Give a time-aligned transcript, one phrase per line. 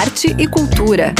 [0.00, 1.12] arte e cultura.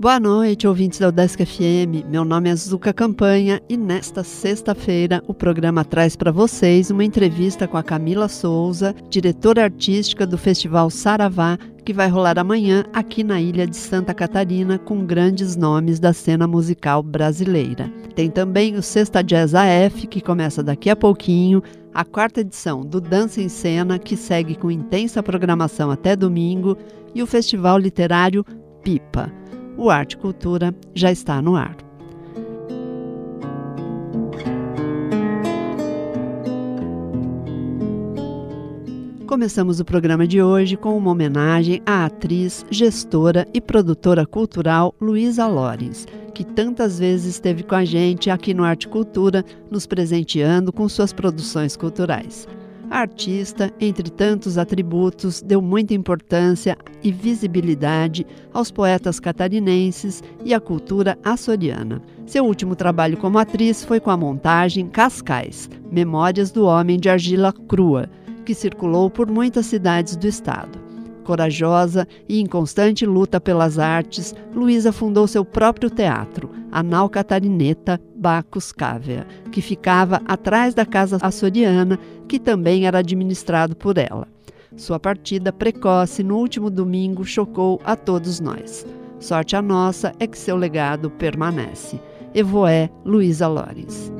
[0.00, 2.08] Boa noite, ouvintes da Udesc FM.
[2.08, 7.68] Meu nome é Zuka Campanha e nesta sexta-feira o programa traz para vocês uma entrevista
[7.68, 13.42] com a Camila Souza, diretora artística do Festival Saravá, que vai rolar amanhã aqui na
[13.42, 17.92] ilha de Santa Catarina com grandes nomes da cena musical brasileira.
[18.14, 23.02] Tem também o Sexta Jazz AF, que começa daqui a pouquinho, a quarta edição do
[23.02, 26.74] Dança em Cena, que segue com intensa programação até domingo,
[27.14, 28.42] e o Festival Literário
[28.82, 29.39] Pipa
[29.80, 31.74] o Arte Cultura já está no ar.
[39.26, 45.46] Começamos o programa de hoje com uma homenagem à atriz, gestora e produtora cultural Luísa
[45.46, 50.86] Lorenz, que tantas vezes esteve com a gente aqui no Arte Cultura, nos presenteando com
[50.90, 52.46] suas produções culturais.
[52.90, 60.58] A artista, entre tantos atributos, deu muita importância e visibilidade aos poetas catarinenses e à
[60.58, 62.02] cultura açoriana.
[62.26, 67.52] Seu último trabalho como atriz foi com a montagem Cascais Memórias do Homem de Argila
[67.52, 68.10] Crua,
[68.44, 70.79] que circulou por muitas cidades do estado.
[71.30, 78.00] Corajosa e em constante luta pelas artes, Luísa fundou seu próprio teatro, a Nau Catarineta
[78.16, 84.26] Bacus Cávea, que ficava atrás da casa açoriana, que também era administrado por ela.
[84.76, 88.84] Sua partida precoce no último domingo chocou a todos nós.
[89.20, 92.00] Sorte a nossa é que seu legado permanece.
[92.34, 94.10] Evoé Luísa Lores.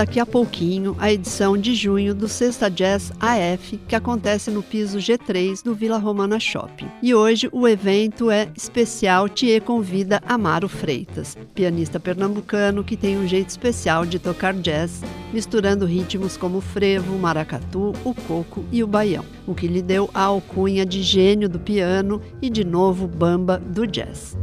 [0.00, 4.96] Daqui a pouquinho a edição de junho do Sexta Jazz AF, que acontece no piso
[4.96, 6.88] G3 do Vila Romana Shopping.
[7.02, 13.28] E hoje o evento é especial Tie convida Amaro Freitas, pianista pernambucano que tem um
[13.28, 15.02] jeito especial de tocar jazz,
[15.34, 19.82] misturando ritmos como o frevo, o maracatu, o coco e o baião, o que lhe
[19.82, 24.34] deu a alcunha de gênio do piano e de novo bamba do jazz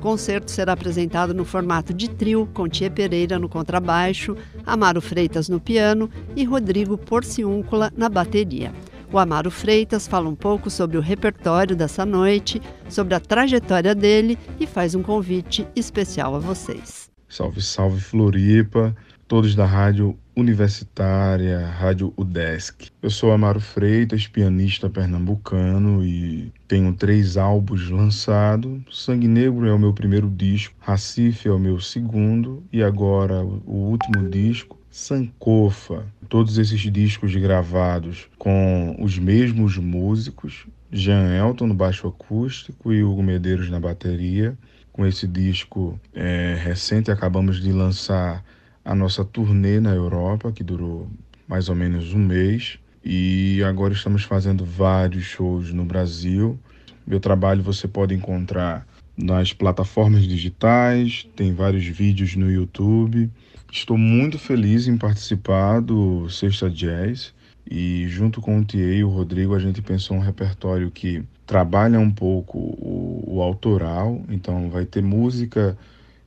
[0.00, 5.60] concerto será apresentado no formato de trio, com Tia Pereira no contrabaixo, Amaro Freitas no
[5.60, 8.72] piano e Rodrigo Porciúncula na bateria.
[9.12, 14.38] O Amaro Freitas fala um pouco sobre o repertório dessa noite, sobre a trajetória dele
[14.58, 17.10] e faz um convite especial a vocês.
[17.28, 18.94] Salve, salve Floripa,
[19.30, 22.90] todos da Rádio Universitária, Rádio UDESC.
[23.00, 28.80] Eu sou Amaro Freitas, pianista pernambucano e tenho três álbuns lançados.
[28.90, 33.92] Sangue Negro é o meu primeiro disco, Racife é o meu segundo e agora o
[33.92, 36.04] último disco, Sankofa.
[36.28, 43.22] Todos esses discos gravados com os mesmos músicos, Jean Elton no baixo acústico e Hugo
[43.22, 44.58] Medeiros na bateria.
[44.92, 48.42] Com esse disco é, recente acabamos de lançar
[48.84, 51.08] a nossa turnê na Europa, que durou
[51.46, 56.58] mais ou menos um mês, e agora estamos fazendo vários shows no Brasil.
[57.06, 58.86] Meu trabalho você pode encontrar
[59.16, 63.30] nas plataformas digitais, tem vários vídeos no YouTube.
[63.70, 67.32] Estou muito feliz em participar do Sexta Jazz
[67.70, 72.00] e junto com o TA e o Rodrigo a gente pensou um repertório que trabalha
[72.00, 75.76] um pouco o, o autoral, então vai ter música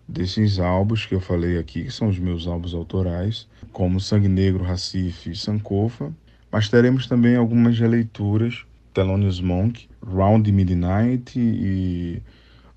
[0.08, 4.64] desses álbuns que eu falei aqui, que são os meus álbuns autorais, como Sangue Negro,
[4.64, 6.14] Recife e Sankofa,
[6.52, 12.22] mas teremos também algumas releituras, Thelonious Monk, Round Midnight e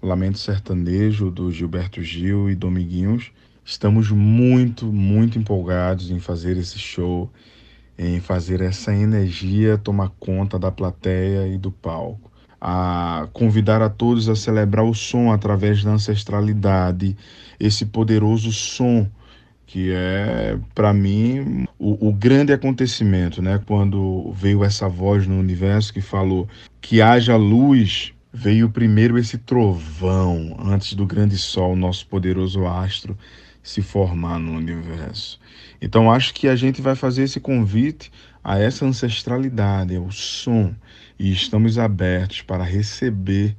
[0.03, 3.31] Lamento Sertanejo, do Gilberto Gil e Dominguinhos.
[3.65, 7.31] Estamos muito, muito empolgados em fazer esse show,
[7.99, 14.28] em fazer essa energia tomar conta da plateia e do palco a convidar a todos
[14.28, 17.17] a celebrar o som através da ancestralidade,
[17.59, 19.07] esse poderoso som
[19.66, 23.60] que é para mim o, o, grande acontecimento, né?
[23.66, 26.48] Quando veio essa voz no universo que falou
[26.81, 33.19] que haja luz, veio primeiro esse trovão antes do grande sol, nosso poderoso astro,
[33.60, 35.41] se formar no universo.
[35.83, 40.72] Então acho que a gente vai fazer esse convite a essa ancestralidade, ao som
[41.18, 43.57] e estamos abertos para receber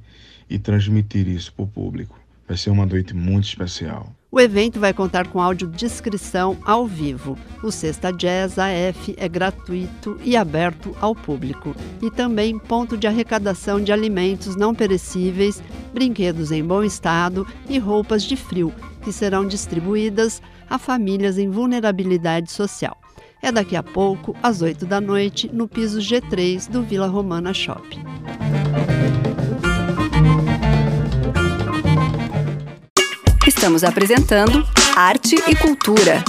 [0.48, 2.18] e transmitir isso para o público.
[2.46, 4.12] Vai ser uma noite muito especial.
[4.30, 7.38] O evento vai contar com audiodescrição ao vivo.
[7.62, 11.74] O Sexta Jazz AF é gratuito e aberto ao público.
[12.02, 15.62] E também ponto de arrecadação de alimentos não perecíveis,
[15.94, 18.72] brinquedos em bom estado e roupas de frio,
[19.02, 22.98] que serão distribuídas a famílias em vulnerabilidade social.
[23.40, 28.02] É daqui a pouco, às 8 da noite, no piso G3 do Vila Romana Shopping.
[33.46, 36.22] Estamos apresentando Arte e Cultura.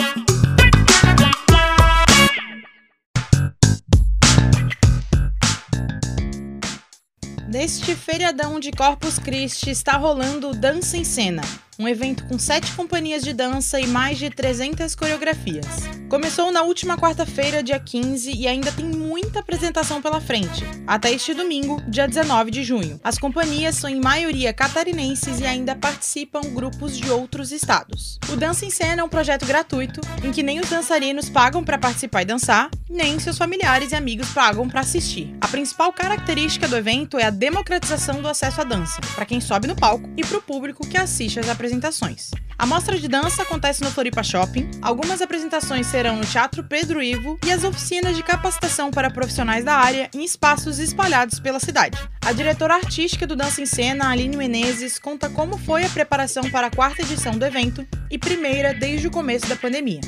[7.47, 11.41] Neste feriadão de Corpus Christi está rolando Dança em Cena,
[11.79, 15.65] um evento com sete companhias de dança e mais de 300 coreografias.
[16.09, 21.33] Começou na última quarta-feira, dia 15, e ainda tem muita apresentação pela frente, até este
[21.33, 22.99] domingo, dia 19 de junho.
[23.01, 28.19] As companhias são em maioria catarinenses e ainda participam grupos de outros estados.
[28.27, 31.77] O Dança em Cena é um projeto gratuito em que nem os dançarinos pagam para
[31.77, 35.33] participar e dançar, nem seus familiares e amigos pagam para assistir.
[35.39, 39.67] A principal característica do evento é a democratização do acesso à dança, para quem sobe
[39.67, 42.31] no palco e para o público que assiste às apresentações apresentações.
[42.57, 47.39] A mostra de dança acontece no Floripa Shopping, algumas apresentações serão no Teatro Pedro Ivo
[47.45, 51.97] e as oficinas de capacitação para profissionais da área em espaços espalhados pela cidade.
[52.25, 56.67] A diretora artística do Dança em Cena, Aline Menezes, conta como foi a preparação para
[56.67, 60.01] a quarta edição do evento e primeira desde o começo da pandemia.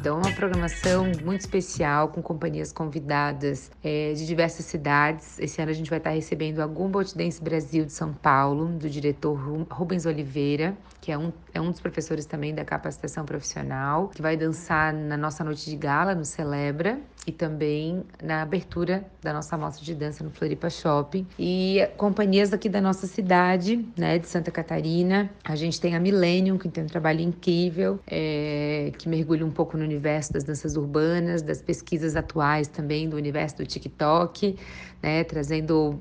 [0.00, 5.38] Então, é uma programação muito especial, com companhias convidadas é, de diversas cidades.
[5.38, 8.88] Esse ano a gente vai estar recebendo a Gumboldt Dance Brasil de São Paulo, do
[8.88, 9.38] diretor
[9.70, 14.38] Rubens Oliveira, que é um, é um dos professores também da capacitação profissional, que vai
[14.38, 19.84] dançar na nossa noite de gala, no Celebra, e também na abertura da nossa mostra
[19.84, 21.26] de dança no Floripa Shopping.
[21.38, 25.30] E companhias aqui da nossa cidade, né, de Santa Catarina.
[25.44, 29.76] A gente tem a Millennium, que tem um trabalho incrível, é, que mergulha um pouco
[29.76, 34.56] no universo das danças urbanas, das pesquisas atuais também do universo do TikTok,
[35.02, 35.98] né, trazendo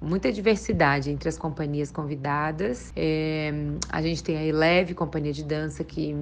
[0.00, 2.92] muita diversidade entre as companhias convidadas.
[2.96, 3.52] É,
[3.88, 6.16] a gente tem a Eleve, companhia de dança que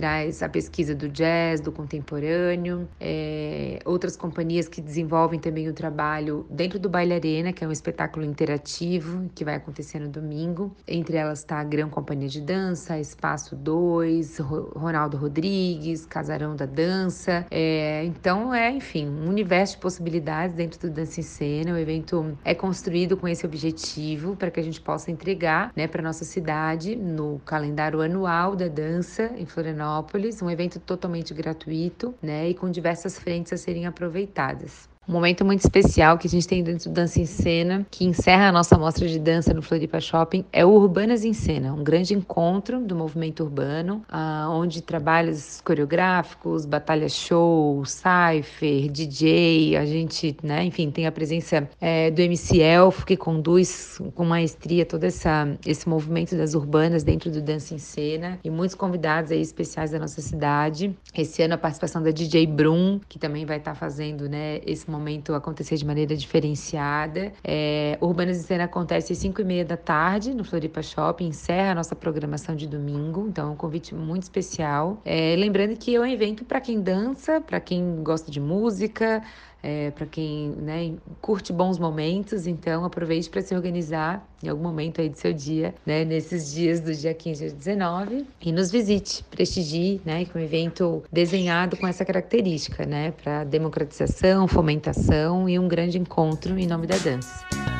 [0.00, 6.46] traz a pesquisa do jazz, do contemporâneo, é, outras companhias que desenvolvem também o trabalho
[6.48, 10.74] dentro do Baile Arena, que é um espetáculo interativo que vai acontecer no domingo.
[10.88, 17.44] Entre elas está a Grão Companhia de Dança, Espaço 2, Ronaldo Rodrigues, Casarão da Dança.
[17.50, 21.59] É, então é, enfim, um universo de possibilidades dentro do Dança em Cena.
[21.68, 26.02] O evento é construído com esse objetivo para que a gente possa entregar né, para
[26.02, 32.54] nossa cidade no calendário anual da dança em Florianópolis, um evento totalmente gratuito, né, e
[32.54, 34.89] com diversas frentes a serem aproveitadas.
[35.10, 38.46] Um momento muito especial que a gente tem dentro do Dança em Cena, que encerra
[38.46, 42.14] a nossa mostra de dança no Floripa Shopping, é o Urbanas em Cena, um grande
[42.14, 50.62] encontro do movimento urbano, uh, onde trabalhos coreográficos, batalha show, cypher, DJ, a gente, né,
[50.62, 55.88] enfim, tem a presença é, do MC Elfo, que conduz com maestria todo essa, esse
[55.88, 60.20] movimento das urbanas dentro do Dança em Cena, e muitos convidados aí especiais da nossa
[60.20, 60.96] cidade.
[61.12, 64.99] Esse ano a participação da DJ Brum, que também vai estar fazendo, né, esse momento
[65.00, 67.32] momento acontecer de maneira diferenciada.
[67.42, 71.72] É, Urbanas em Cena acontece às 5 e meia da tarde no Floripa Shopping, encerra
[71.72, 75.00] a nossa programação de domingo, então é um convite muito especial.
[75.04, 79.22] É, lembrando que é um evento para quem dança, para quem gosta de música,
[79.62, 85.00] é, para quem né, curte bons momentos, então aproveite para se organizar em algum momento
[85.00, 89.22] aí do seu dia, né, nesses dias do dia 15 ao 19 e nos visite,
[89.24, 95.68] prestigie, né, com um evento desenhado com essa característica, né, para democratização, fomentação e um
[95.68, 97.79] grande encontro em nome da dança.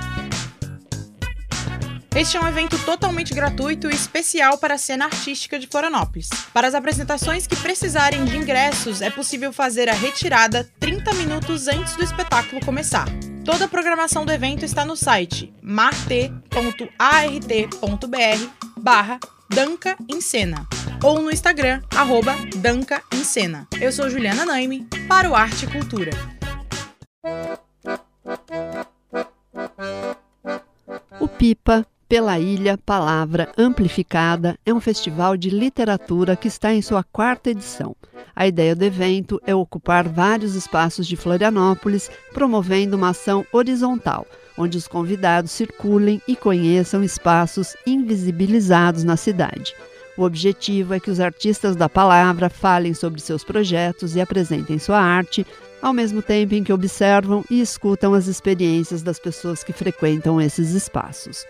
[2.14, 6.28] Este é um evento totalmente gratuito e especial para a cena artística de Florianópolis.
[6.52, 11.94] Para as apresentações que precisarem de ingressos, é possível fazer a retirada 30 minutos antes
[11.94, 13.06] do espetáculo começar.
[13.44, 16.90] Toda a programação do evento está no site marte.art.br
[18.76, 20.66] barra Danca em Cena
[21.02, 23.66] ou no Instagram, arroba Danca em Cena.
[23.80, 26.10] Eu sou Juliana Naime, para o Arte e Cultura.
[31.18, 37.04] O Pipa pela Ilha Palavra Amplificada é um festival de literatura que está em sua
[37.04, 37.94] quarta edição.
[38.34, 44.26] A ideia do evento é ocupar vários espaços de Florianópolis, promovendo uma ação horizontal,
[44.58, 49.72] onde os convidados circulem e conheçam espaços invisibilizados na cidade.
[50.18, 54.98] O objetivo é que os artistas da palavra falem sobre seus projetos e apresentem sua
[54.98, 55.46] arte,
[55.80, 60.72] ao mesmo tempo em que observam e escutam as experiências das pessoas que frequentam esses
[60.72, 61.46] espaços.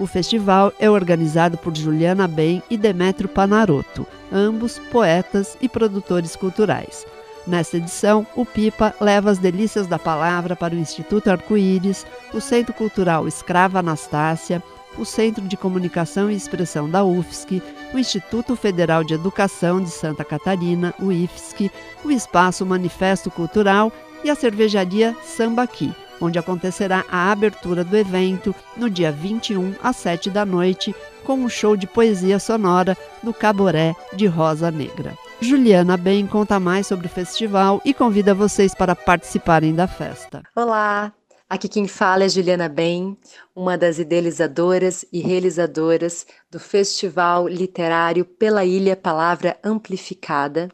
[0.00, 7.06] O festival é organizado por Juliana Bem e Demétrio Panarotto, ambos poetas e produtores culturais.
[7.46, 12.72] Nesta edição, o Pipa leva as delícias da palavra para o Instituto Arco-Íris, o Centro
[12.72, 14.62] Cultural Escrava Anastácia,
[14.96, 20.24] o Centro de Comunicação e Expressão da UFSC, o Instituto Federal de Educação de Santa
[20.24, 21.70] Catarina, o IFSC,
[22.02, 23.92] o Espaço Manifesto Cultural
[24.24, 30.30] e a cervejaria Sambaqui, onde acontecerá a abertura do evento no dia 21 às 7
[30.30, 35.16] da noite, com um show de poesia sonora do Caboré de Rosa Negra.
[35.40, 40.42] Juliana Bem conta mais sobre o festival e convida vocês para participarem da festa.
[40.54, 41.12] Olá,
[41.50, 43.18] Aqui quem fala é Juliana Bem,
[43.56, 50.68] uma das idealizadoras e realizadoras do Festival Literário Pela Ilha Palavra Amplificada,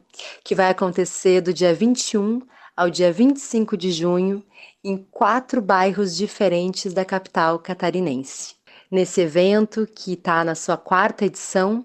[0.44, 2.42] que vai acontecer do dia 21
[2.76, 4.44] ao dia 25 de junho
[4.86, 8.54] em quatro bairros diferentes da capital catarinense.
[8.88, 11.84] Nesse evento, que está na sua quarta edição,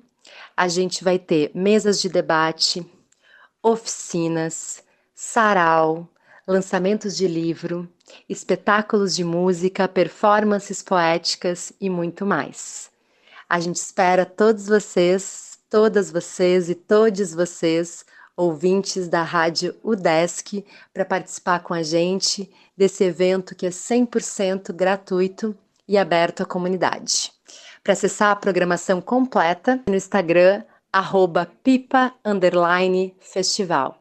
[0.56, 2.86] a gente vai ter mesas de debate,
[3.64, 4.84] oficinas,
[5.16, 6.08] sarau,
[6.48, 7.90] lançamentos de livro,
[8.30, 12.92] espetáculos de música, performances poéticas e muito mais.
[13.50, 21.06] A gente espera todos vocês, todas vocês e todos vocês, ouvintes da Rádio UDESC, para
[21.06, 25.56] participar com a gente desse evento que é 100% gratuito
[25.88, 27.32] e aberto à comunidade.
[27.84, 32.14] Para acessar a programação completa no Instagram, arroba pipa
[33.20, 33.98] festival.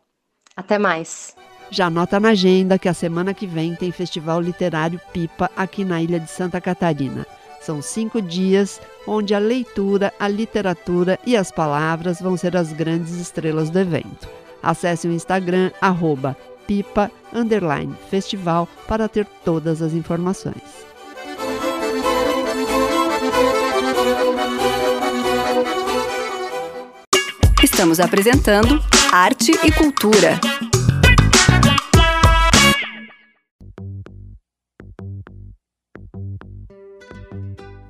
[0.57, 1.35] Até mais!
[1.71, 6.03] Já anota na agenda que a semana que vem tem Festival Literário Pipa aqui na
[6.03, 7.25] ilha de Santa Catarina.
[7.61, 13.13] São cinco dias onde a leitura, a literatura e as palavras vão ser as grandes
[13.15, 14.29] estrelas do evento.
[14.63, 16.37] Acesse o Instagram arroba
[16.67, 17.11] pipa
[18.09, 20.63] festival para ter todas as informações.
[27.63, 28.81] Estamos apresentando
[29.13, 30.39] Arte e Cultura.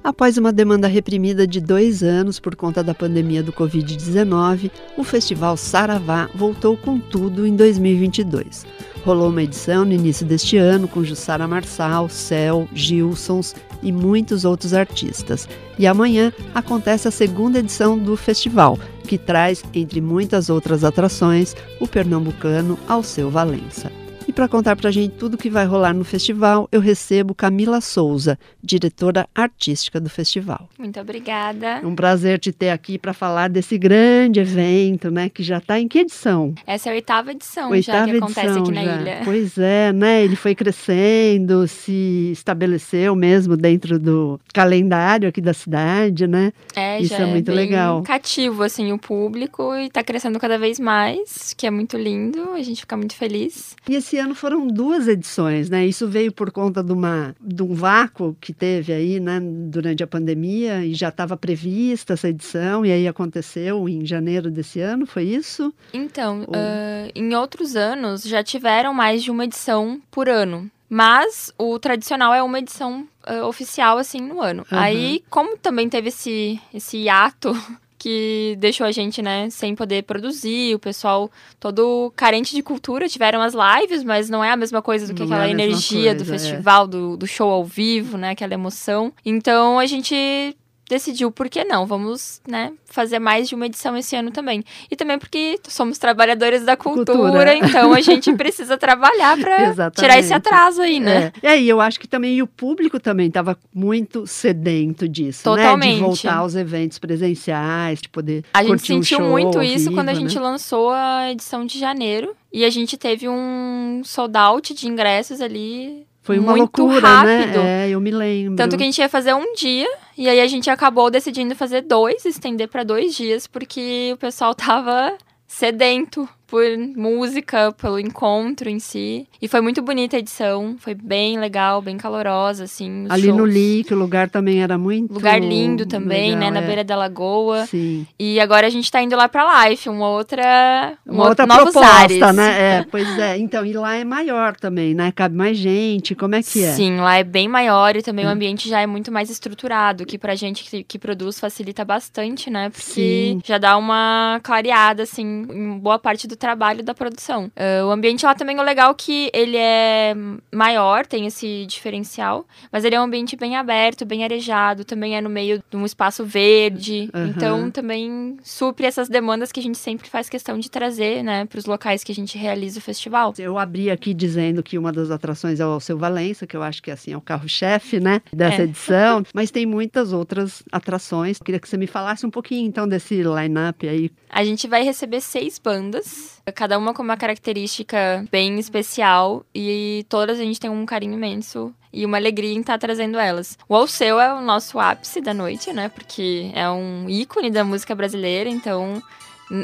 [0.02, 5.58] Após uma demanda reprimida de dois anos por conta da pandemia do Covid-19, o festival
[5.58, 8.64] Saravá voltou com tudo em 2022.
[9.04, 14.72] Rolou uma edição no início deste ano com Jussara Marçal, Cel, Gilsons e muitos outros
[14.72, 15.46] artistas.
[15.78, 21.86] E amanhã acontece a segunda edição do festival, que traz, entre muitas outras atrações, o
[21.86, 23.99] pernambucano Alceu Valença.
[24.40, 28.38] Para contar para a gente tudo que vai rolar no festival, eu recebo Camila Souza,
[28.64, 30.66] diretora artística do festival.
[30.78, 31.66] Muito obrigada.
[31.82, 35.28] É um prazer te ter aqui para falar desse grande evento, né?
[35.28, 36.54] Que já está em que edição?
[36.66, 39.00] Essa é a oitava edição oitava já que edição, acontece aqui na já.
[39.02, 39.20] ilha.
[39.26, 40.24] Pois é, né?
[40.24, 46.50] Ele foi crescendo, se estabeleceu mesmo dentro do calendário aqui da cidade, né?
[46.74, 48.02] É, Isso é, é muito legal.
[48.04, 52.52] Cativo assim o público e está crescendo cada vez mais, que é muito lindo.
[52.54, 53.76] A gente fica muito feliz.
[53.86, 55.84] E esse ano foram duas edições, né?
[55.84, 60.06] Isso veio por conta de, uma, de um vácuo que teve aí, né, durante a
[60.06, 65.24] pandemia, e já estava prevista essa edição, e aí aconteceu em janeiro desse ano, foi
[65.24, 65.74] isso?
[65.92, 66.54] Então, Ou...
[66.54, 70.70] uh, em outros anos já tiveram mais de uma edição por ano.
[70.92, 74.66] Mas o tradicional é uma edição uh, oficial, assim, no ano.
[74.72, 74.78] Uhum.
[74.78, 77.52] Aí, como também teve esse, esse hiato
[78.00, 81.30] que deixou a gente, né, sem poder produzir, o pessoal
[81.60, 85.20] todo carente de cultura, tiveram as lives, mas não é a mesma coisa do que
[85.20, 86.38] não aquela é energia coisa, do é.
[86.38, 86.88] festival, é.
[86.88, 89.12] do, do show ao vivo, né, aquela emoção.
[89.22, 90.56] Então a gente
[90.90, 94.64] decidiu por que não, vamos, né, fazer mais de uma edição esse ano também.
[94.90, 97.54] E também porque somos trabalhadores da cultura, cultura.
[97.54, 101.32] então a gente precisa trabalhar para tirar esse atraso aí, né?
[101.42, 101.46] É.
[101.46, 105.90] E aí eu acho que também o público também estava muito sedento disso, Totalmente.
[105.90, 105.94] né?
[105.94, 110.08] De voltar aos eventos presenciais, de poder A gente sentiu um muito isso vivo, quando
[110.08, 110.40] a gente né?
[110.40, 112.34] lançou a edição de janeiro.
[112.52, 117.36] E a gente teve um sold out de ingressos ali foi uma muito loucura, né?
[117.38, 117.58] rápido.
[117.58, 117.86] né?
[117.86, 118.56] É, eu me lembro.
[118.56, 121.82] Tanto que a gente ia fazer um dia, e aí a gente acabou decidindo fazer
[121.82, 126.64] dois, estender para dois dias, porque o pessoal tava sedento por
[126.96, 129.26] música, pelo encontro em si.
[129.40, 133.06] E foi muito bonita a edição, foi bem legal, bem calorosa, assim.
[133.08, 133.36] Ali shows.
[133.36, 135.14] no Lick, o lugar também era muito.
[135.14, 136.50] Lugar lindo também, legal, né?
[136.50, 136.66] Na é.
[136.66, 137.66] beira da lagoa.
[137.66, 138.04] Sim.
[138.18, 140.98] E agora a gente tá indo lá pra Life, uma outra.
[141.06, 142.34] Uma, outra proposta, ares.
[142.34, 142.78] né?
[142.78, 143.38] É, pois é.
[143.38, 145.12] Então, e lá é maior também, né?
[145.12, 146.72] Cabe mais gente, como é que é?
[146.72, 148.28] Sim, lá é bem maior e também hum.
[148.28, 152.50] o ambiente já é muito mais estruturado, que pra gente que, que produz facilita bastante,
[152.50, 152.70] né?
[152.70, 153.40] Porque Sim.
[153.44, 157.52] já dá uma clareada, assim, em boa parte do trabalho da produção.
[157.54, 160.14] Uh, o ambiente lá também é legal que ele é
[160.52, 165.20] maior, tem esse diferencial, mas ele é um ambiente bem aberto, bem arejado, também é
[165.20, 167.26] no meio de um espaço verde, uhum.
[167.26, 171.58] então também supre essas demandas que a gente sempre faz questão de trazer, né, para
[171.58, 173.34] os locais que a gente realiza o festival.
[173.38, 176.82] Eu abri aqui dizendo que uma das atrações é o Alceu Valença, que eu acho
[176.82, 178.64] que assim é o carro-chefe, né, dessa é.
[178.64, 181.38] edição, mas tem muitas outras atrações.
[181.38, 184.10] Queria que você me falasse um pouquinho então desse line-up aí.
[184.30, 190.38] A gente vai receber seis bandas, cada uma com uma característica bem especial e todas
[190.38, 193.58] a gente tem um carinho imenso e uma alegria em estar tá trazendo elas.
[193.68, 195.88] O Alceu é o nosso ápice da noite, né?
[195.88, 199.02] Porque é um ícone da música brasileira, então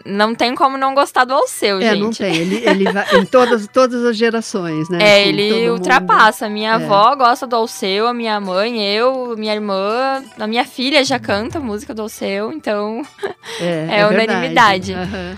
[0.05, 2.01] não tem como não gostar do Alceu, é, gente.
[2.01, 2.35] não tem.
[2.35, 4.99] Ele, ele vai em todas, todas as gerações, né?
[5.01, 6.47] É, assim, ele ultrapassa.
[6.47, 6.55] Mundo.
[6.55, 6.75] Minha é.
[6.75, 11.61] avó gosta do Alceu, a minha mãe, eu, minha irmã, a minha filha já canta
[11.61, 13.03] música do Alceu, então
[13.61, 14.93] é, é, é unanimidade.
[14.93, 15.37] Uhum.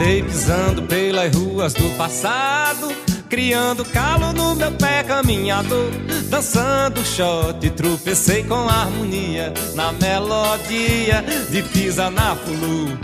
[0.00, 2.88] Andei pisando pelas ruas do passado
[3.28, 5.90] Criando calo no meu pé caminhador
[6.30, 12.98] Dançando shot, tropecei com harmonia Na melodia de Pisa na Fulu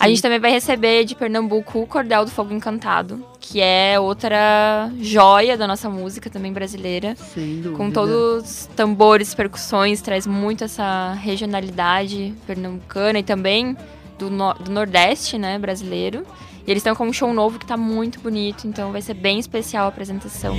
[0.00, 4.88] a gente também vai receber de Pernambuco o Cordel do Fogo Encantado, que é outra
[5.00, 7.16] joia da nossa música também brasileira.
[7.16, 7.76] Sem dúvida.
[7.76, 13.76] Com todos os tambores, percussões, traz muito essa regionalidade pernambucana e também
[14.18, 16.24] do, no do Nordeste, né, brasileiro.
[16.66, 19.38] E eles estão com um show novo que tá muito bonito, então vai ser bem
[19.38, 20.54] especial a apresentação.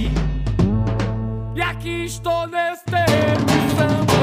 [1.56, 2.90] E aqui estou neste
[3.76, 4.20] samba.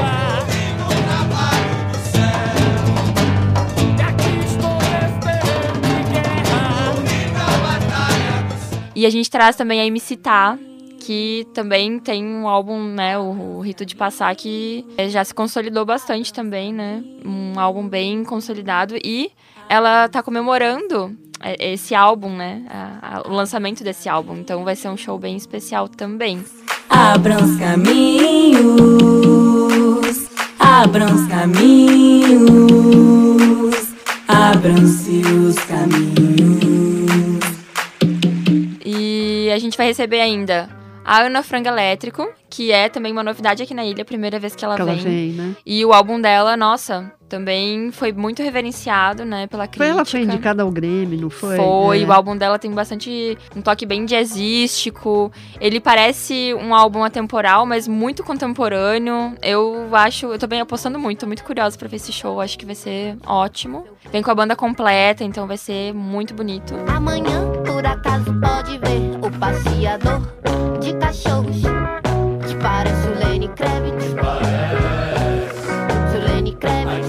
[8.97, 10.57] E a gente traz também a MC Tá,
[10.99, 15.85] que também tem um álbum, né, o, o, Rito de Passar, que já se consolidou
[15.85, 17.03] bastante também, né?
[17.23, 19.31] Um álbum bem consolidado e
[19.69, 22.65] ela tá comemorando é, esse álbum, né?
[22.69, 24.37] A, a, o lançamento desse álbum.
[24.37, 26.43] Então vai ser um show bem especial também.
[26.89, 28.67] Abram os caminhos,
[30.59, 32.57] abram os caminhos,
[34.27, 36.37] abram-se os caminhos.
[38.85, 40.76] E a gente vai receber ainda
[41.07, 44.65] a Ana Frango Elétrico, que é também uma novidade aqui na ilha, primeira vez que
[44.65, 44.93] ela que vem.
[44.93, 45.55] Ela vem né?
[45.65, 49.85] E o álbum dela, nossa, também foi muito reverenciado, né, pela crítica.
[49.85, 51.55] Foi ela foi indicada ao Grêmio, não foi?
[51.55, 52.05] Foi, é.
[52.05, 55.31] o álbum dela tem bastante um toque bem jazzístico.
[55.61, 59.33] Ele parece um álbum atemporal, mas muito contemporâneo.
[59.41, 62.59] Eu acho, eu tô bem apostando muito, tô muito curiosa para ver esse show, acho
[62.59, 63.85] que vai ser ótimo.
[64.11, 66.73] Vem com a banda completa, então vai ser muito bonito.
[66.93, 70.36] Amanhã, por acaso, pode ver o passeador
[70.87, 71.61] de cachorros.
[72.61, 74.05] Parece o Lenny Kravitz?
[76.13, 77.07] O Lenny Kravitz.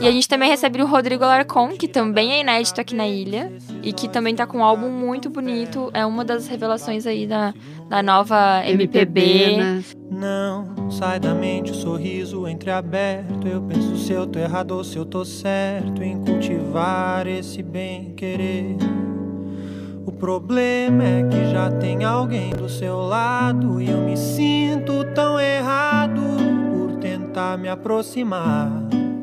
[0.00, 3.52] E a gente também recebe o Rodrigo Larcon, que também é inédito aqui na ilha.
[3.82, 5.90] E que também tá com um álbum muito bonito.
[5.94, 7.54] É uma das revelações aí da,
[7.88, 9.20] da nova MPB.
[9.20, 9.84] MPB né?
[10.10, 13.46] Não sai da mente o sorriso entreaberto.
[13.46, 18.12] Eu penso se eu tô errado ou se eu tô certo em cultivar esse bem
[18.14, 18.76] querer.
[20.04, 25.38] O problema é que já tem alguém do seu lado e eu me sinto tão
[25.38, 26.20] errado
[26.70, 28.68] por tentar me aproximar.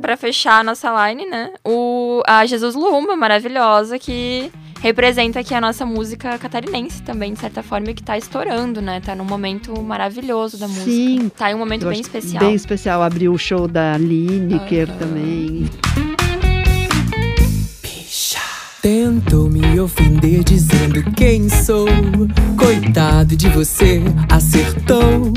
[0.01, 1.51] Para fechar a nossa line, né?
[1.65, 4.49] O a Jesus Lumba, maravilhosa, que
[4.81, 9.01] representa aqui a nossa música catarinense também, de certa forma, que tá estourando, né?
[9.01, 10.85] Tá num momento maravilhoso da música.
[10.89, 11.29] Sim.
[11.37, 12.39] Tá em um momento bem especial.
[12.39, 13.01] Bem especial.
[13.01, 14.97] Abriu o show da Lineker uhum.
[14.97, 15.69] também.
[18.81, 19.48] Tentou
[19.79, 21.87] me ofender dizendo quem sou.
[22.57, 25.31] Coitado de você, acertou.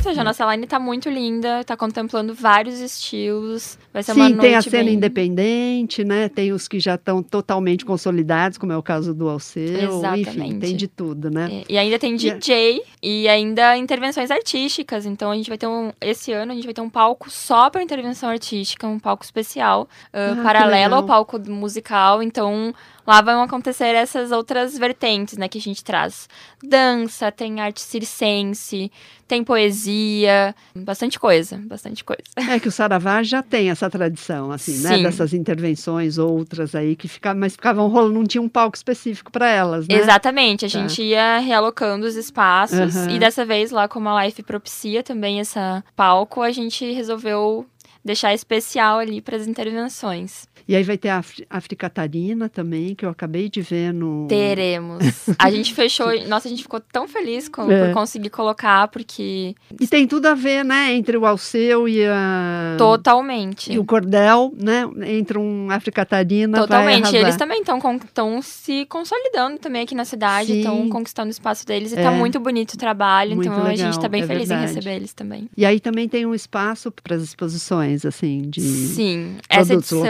[0.00, 3.78] Ou seja, a nossa line tá muito linda, tá contemplando vários estilos.
[3.92, 4.94] Vai ser Sim, uma noite tem a cena bem...
[4.94, 6.30] independente, né?
[6.30, 9.62] Tem os que já estão totalmente consolidados, como é o caso do Alceu.
[9.62, 10.30] Exatamente.
[10.30, 11.64] Enfim, tem de tudo, né?
[11.68, 15.04] E, e ainda tem DJ e ainda intervenções artísticas.
[15.04, 15.92] Então a gente vai ter um.
[16.00, 19.82] Esse ano a gente vai ter um palco só para intervenção artística, um palco especial,
[19.82, 22.22] uh, ah, paralelo ao palco musical.
[22.22, 22.72] Então
[23.10, 26.28] lá vão acontecer essas outras vertentes, né, que a gente traz.
[26.62, 28.90] Dança, tem arte circense,
[29.26, 32.22] tem poesia, bastante coisa, bastante coisa.
[32.36, 34.96] É que o Saravá já tem essa tradição, assim, né, Sim.
[34.98, 39.32] né, dessas intervenções outras aí que ficavam, mas ficavam rolando, não tinha um palco específico
[39.32, 39.96] para elas, né?
[39.96, 40.78] Exatamente, a tá.
[40.78, 43.10] gente ia realocando os espaços uhum.
[43.10, 47.66] e dessa vez lá como a Life propicia também essa palco, a gente resolveu
[48.04, 50.48] deixar especial ali para as intervenções.
[50.68, 54.26] E aí vai ter a Afri- Africatarina também, que eu acabei de ver no.
[54.28, 55.02] Teremos.
[55.38, 56.06] A gente fechou.
[56.28, 57.86] Nossa, a gente ficou tão feliz com, É.
[57.86, 60.92] por conseguir colocar, porque E tem tudo a ver, né?
[60.94, 62.76] Entre o Alceu e a.
[62.78, 63.72] totalmente.
[63.72, 64.88] E o cordel, né?
[65.06, 66.58] Entre um Africatarina.
[66.58, 67.14] Totalmente.
[67.16, 71.98] Eles também estão se consolidando também aqui na cidade, estão conquistando o espaço deles e
[71.98, 72.02] É.
[72.02, 73.34] tá muito bonito o trabalho.
[73.36, 74.70] Muito então a gente legal, tá bem é feliz verdade.
[74.70, 75.48] em receber eles também.
[75.56, 78.60] E aí também tem um espaço para as exposições, assim, de.
[78.60, 80.02] Sim, essa edição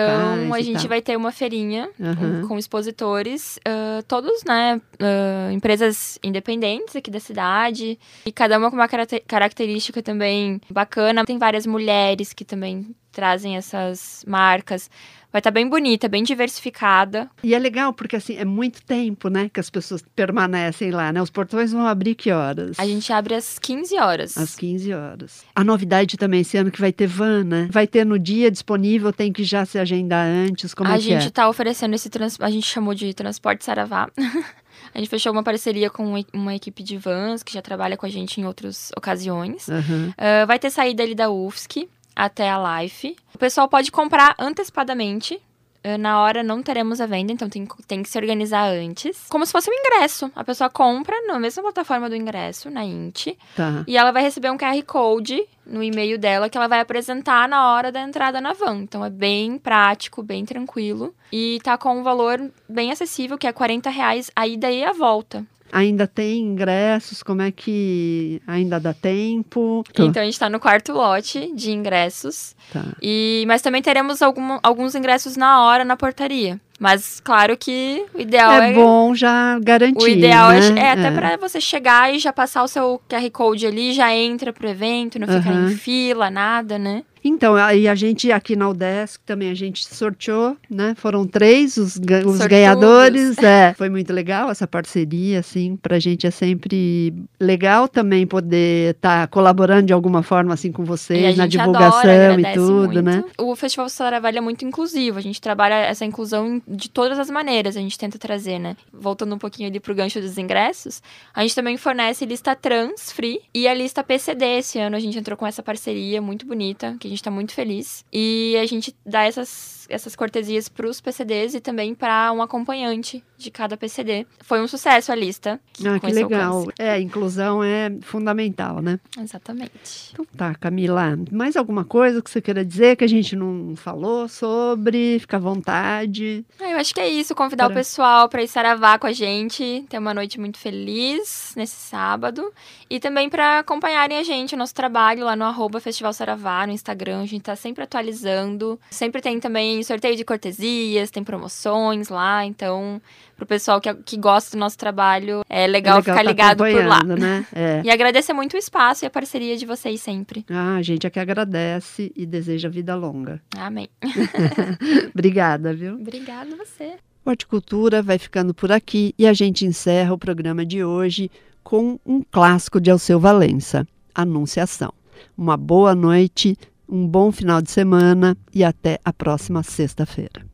[0.55, 2.43] a gente vai ter uma feirinha Aham.
[2.43, 8.71] com, com expositores, ah, todos, né, ah, empresas independentes aqui da cidade, e cada uma
[8.71, 11.25] com uma caracte- característica também bacana.
[11.25, 14.88] Tem várias mulheres que também trazem essas marcas.
[15.33, 17.31] Vai estar bem bonita, bem diversificada.
[17.43, 21.23] E é legal porque assim é muito tempo, né, que as pessoas permanecem lá, né?
[21.23, 22.79] Os portões vão abrir que horas?
[22.79, 24.37] A gente abre às 15 horas.
[24.37, 25.45] Às 15 horas.
[25.55, 27.69] A novidade também esse ano que vai ter van, né?
[27.71, 31.05] Vai ter no dia disponível, tem que já se agendar antes, como a é que
[31.05, 31.29] gente é?
[31.29, 32.37] está oferecendo esse trans...
[32.40, 34.11] a gente chamou de transporte Saravá.
[34.93, 38.09] a gente fechou uma parceria com uma- equipe de vans que já trabalha com a
[38.09, 39.69] gente em outras ocasiões.
[39.69, 40.12] Aham.
[40.19, 43.16] Ah, vai ter saída ali da UFSC até a Life.
[43.35, 45.40] O pessoal pode comprar antecipadamente.
[45.83, 49.27] Ah, Na hora não teremos a venda, então tem, tem que se organizar antes.
[49.31, 50.31] Como se fosse um ingresso.
[50.37, 53.29] A pessoa compra na mesma plataforma do ingresso, na Int.
[53.57, 53.83] Tá.
[53.87, 57.73] E ela vai receber um QR Code no e-mail dela que ela vai apresentar na
[57.73, 58.83] hora da entrada na van.
[58.83, 61.14] Então é bem prático, bem tranquilo.
[61.33, 64.92] E tá com um valor bem acessível, que é 40 reais a ida e a
[64.92, 65.46] volta.
[65.73, 69.85] Ainda tem ingressos, como é que ainda dá tempo?
[69.99, 72.55] Então a gente tá no quarto lote de ingressos.
[72.73, 72.85] Tá.
[73.01, 76.61] E, mas também teremos algum- alguns ingressos na hora na portaria.
[76.79, 78.71] Mas claro que o ideal é.
[78.71, 80.81] é bom já garantir, o ideal é- né?
[80.81, 84.51] é, até pra você chegar e já passar o seu QR Code ali, já entra
[84.51, 85.71] pro evento, não ficar Aham.
[85.71, 87.03] em fila, nada, né?
[87.23, 90.95] Então, aí a gente aqui na UDESC também a gente sorteou, né?
[90.97, 93.37] Foram três os, ga- os ganhadores.
[93.39, 99.29] É, foi muito legal essa parceria, assim, pra gente é sempre legal também poder estar
[99.29, 103.03] colaborando de alguma forma assim com vocês na divulgação adora, e tudo, muito.
[103.03, 103.25] né?
[103.39, 105.19] O Festival Saravá ele é muito inclusivo.
[105.19, 107.77] A gente trabalha essa inclusão de todas as maneiras.
[107.77, 108.77] A gente tenta trazer, né?
[108.93, 111.03] Voltando um pouquinho ali pro gancho dos ingressos,
[111.35, 114.59] a gente também fornece lista trans free e a lista PCD.
[114.59, 118.05] Esse ano a gente entrou com essa parceria muito bonita, que gente tá muito feliz.
[118.12, 123.51] E a gente dá essas, essas cortesias pros PCDs e também para um acompanhante de
[123.51, 124.27] cada PCD.
[124.42, 125.59] Foi um sucesso a lista.
[125.85, 126.66] Ah, com que legal.
[126.79, 129.01] É, a inclusão é fundamental, né?
[129.18, 130.11] Exatamente.
[130.12, 134.29] Então tá, Camila, mais alguma coisa que você queira dizer que a gente não falou
[134.29, 135.18] sobre?
[135.20, 136.44] Fica à vontade.
[136.61, 139.12] Ah, eu acho que é isso, convidar Pra- o pessoal para ir saravá com a
[139.12, 142.53] gente, ter uma noite muito feliz nesse sábado.
[142.90, 146.73] E também para acompanharem a gente, o nosso trabalho lá no arroba Festival Saravá, no
[146.75, 147.00] Instagram.
[147.09, 148.79] A gente tá sempre atualizando.
[148.91, 152.45] Sempre tem também sorteio de cortesias, tem promoções lá.
[152.45, 153.01] Então,
[153.37, 156.85] pro pessoal que, que gosta do nosso trabalho, é legal, É ficar tá ligado por
[156.85, 157.03] lá.
[157.03, 157.47] Né?
[157.55, 157.83] É.
[157.91, 160.45] E agradecer muito o espaço e a parceria de vocês sempre.
[160.51, 163.41] Ah, a gente é que agradece e deseja vida longa.
[163.57, 163.89] Amém.
[165.15, 165.95] Obrigada, viu?
[165.95, 166.97] Obrigada a você.
[167.25, 171.31] O Horticultura vai ficando por aqui e a gente encerra o programa de hoje
[171.63, 174.93] com um clássico de Alceu Valença, Anunciação.
[175.37, 176.57] Uma boa noite,
[176.90, 180.44] um bom final de semana e até a próxima sexta-feira.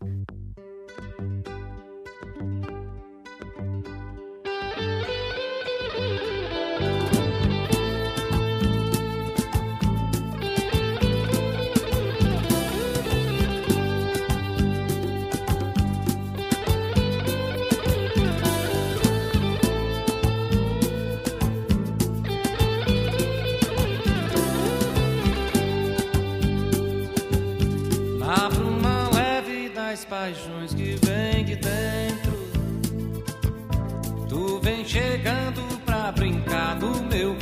[34.67, 37.37] Vem chegando pra brincar no meu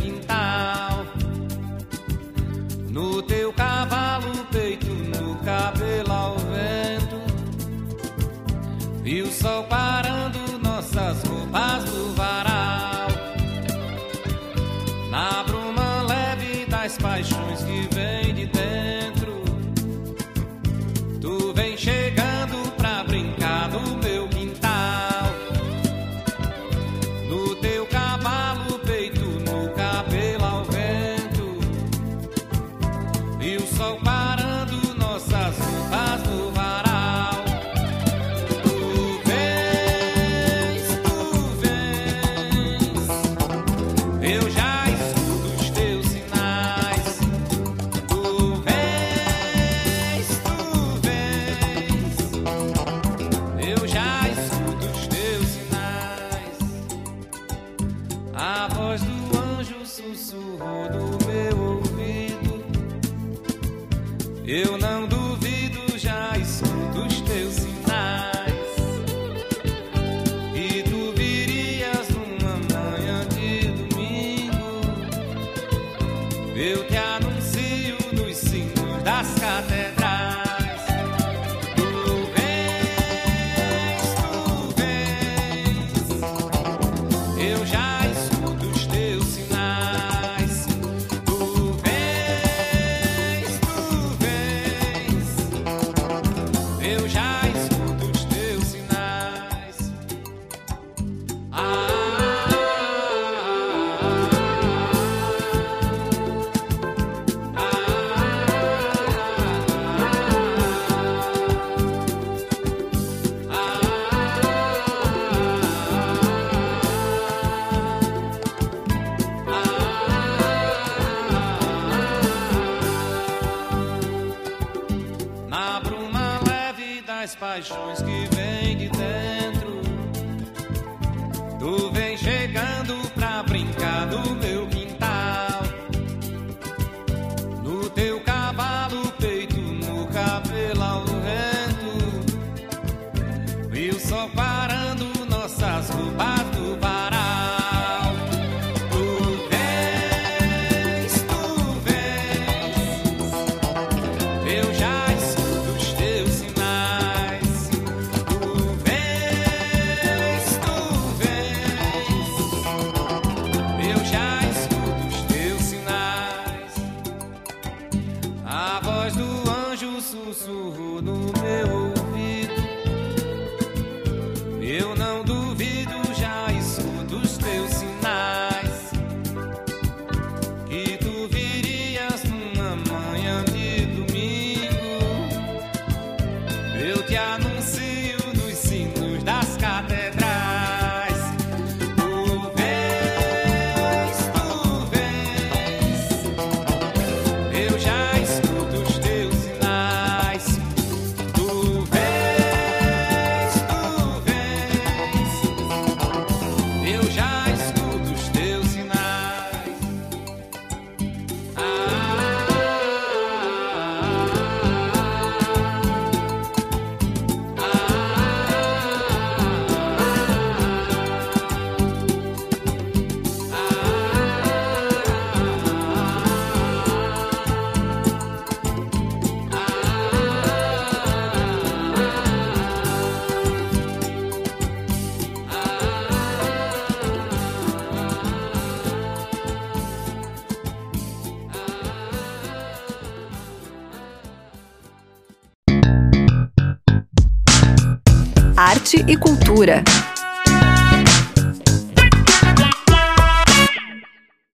[249.54, 250.03] cultura.